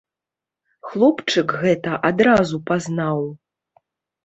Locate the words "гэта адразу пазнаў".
1.65-3.19